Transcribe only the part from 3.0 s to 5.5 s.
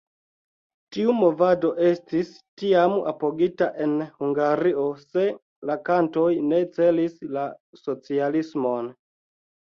apogita en Hungario, se